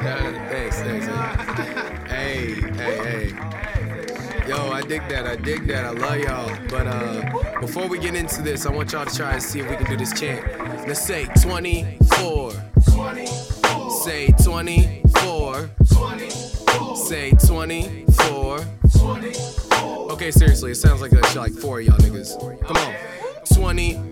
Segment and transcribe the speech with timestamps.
[0.00, 1.06] thanks, thanks.
[2.08, 4.48] Hey, hey, hey.
[4.48, 5.26] Yo, I dig that.
[5.26, 5.84] I dig that.
[5.84, 6.56] I love y'all.
[6.68, 9.68] But uh, before we get into this, I want y'all to try and see if
[9.68, 10.46] we can do this chant.
[10.86, 12.52] Let's say 24.
[14.04, 15.70] Say 24.
[16.96, 18.60] Say 24.
[20.12, 22.38] Okay, seriously, it sounds like that like four of y'all niggas.
[22.64, 22.94] Come on.
[23.52, 24.05] 24.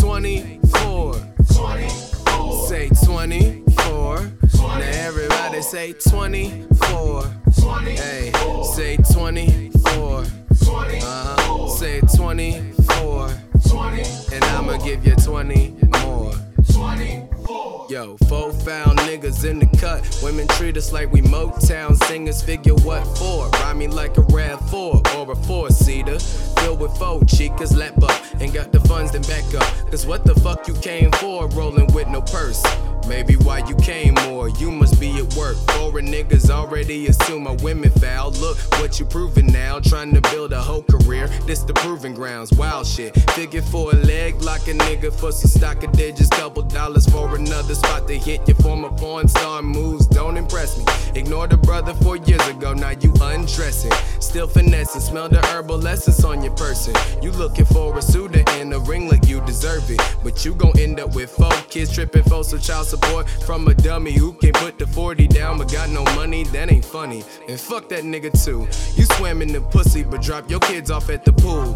[0.00, 1.14] 24.
[1.54, 2.66] 24.
[2.68, 4.16] Say 24.
[4.16, 4.68] 24.
[4.68, 7.22] Now everybody say 24.
[7.60, 7.82] 24.
[7.84, 8.32] Hey,
[8.74, 10.24] say 24.
[10.64, 11.08] 24.
[11.08, 11.68] Uh-huh.
[11.68, 13.30] Say 24.
[13.68, 14.34] 20.
[14.34, 16.32] And I'ma give you 20 more.
[16.72, 17.86] 24.
[17.88, 20.02] Yo, four found niggas in the cut.
[20.22, 22.42] Women treat us like we Motown singers.
[22.42, 23.48] Figure what for?
[23.60, 26.18] Rhyme me like a Rav4 or a force seater.
[26.60, 28.22] Filled with four chicas, lap up.
[28.40, 29.90] And got the funds, then back up.
[29.90, 31.48] Cause what the fuck you came for?
[31.48, 32.62] Rolling with no purse.
[33.08, 35.56] Maybe why you came more, you must be at work.
[35.76, 38.32] Foreign niggas already assume my women foul.
[38.32, 41.28] Look what you proving now, trying to build a whole career.
[41.46, 43.14] This the proving grounds, wild shit.
[43.32, 46.30] Figure for a leg, like a nigga for some stock of digits.
[46.30, 48.46] Couple dollars for another spot to hit.
[48.48, 50.84] Your former porn star moves don't impress me.
[51.14, 53.92] Ignore the brother four years ago, now you undressing.
[54.20, 56.94] Still finessing, smell the herbal essence on your person.
[57.22, 60.00] You looking for a suitor and a ring like you deserve it.
[60.22, 63.74] But you gon' end up with four kids tripping for some child support from a
[63.74, 66.44] dummy who can't put the 40 down but got no money.
[66.44, 67.24] That ain't funny.
[67.48, 68.68] And fuck that nigga too.
[68.98, 71.72] You swam in the pussy but drop your kids off at the pool.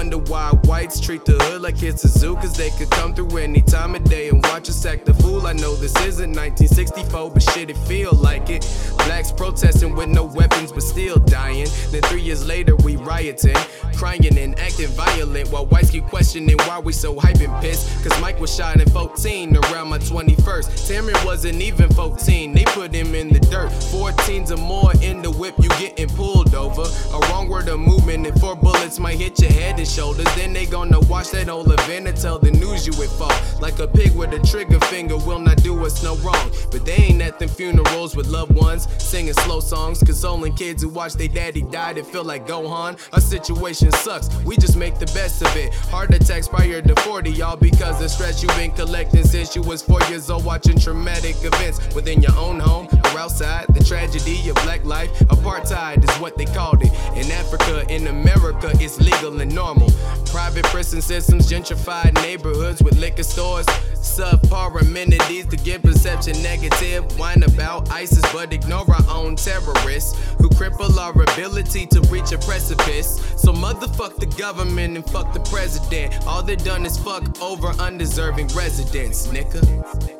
[0.00, 3.36] Wonder why whites treat the hood like it's a zoo, cause they could come through
[3.36, 5.46] any time of day and watch us act the fool.
[5.46, 8.66] I know this isn't 1964, but shit, it feel like it.
[8.96, 11.68] Blacks protesting with no weapons, but still dying.
[11.90, 13.54] Then three years later, we rioting,
[13.94, 18.02] crying and acting violent, while whites keep questioning why we so hype and pissed.
[18.02, 20.70] Cause Mike was shot at 14 around my 21st.
[20.88, 23.70] Tamron wasn't even 14, they put him in the dirt.
[23.92, 24.92] 14s or more
[25.30, 26.82] the whip, you getting pulled over.
[26.82, 30.26] A wrong word of movement, and four bullets might hit your head and shoulders.
[30.36, 33.32] Then they gonna watch that whole event and tell the news you would fall.
[33.60, 36.50] Like a pig with a trigger finger will not do us no wrong.
[36.70, 40.88] But they ain't at them funerals with loved ones, singing slow songs, consoling kids who
[40.88, 42.98] watch their daddy die and feel like Gohan.
[43.12, 45.72] Our situation sucks, we just make the best of it.
[45.92, 49.80] Heart attacks prior to 40, y'all, because the stress you've been collecting since you was
[49.82, 53.66] four years old, watching traumatic events within your own home or outside.
[53.68, 55.10] The tragedy of black life,
[55.50, 56.92] apartheid is what they called it.
[57.16, 59.90] In Africa, in America, it's legal and normal.
[60.26, 67.04] Private prison systems, gentrified neighborhoods with liquor stores, subpar amenities to give perception negative.
[67.18, 72.38] Whine about ISIS, but ignore our own terrorists who cripple our ability to reach a
[72.38, 73.16] precipice.
[73.36, 76.26] So motherfuck the government and fuck the president.
[76.26, 80.19] All they done is fuck over undeserving residents, nigga.